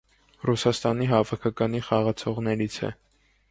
Ռուսաստանի 0.49 1.09
հավաքականի 1.11 1.83
խաղացողներից 1.91 2.81
է։ 2.91 2.93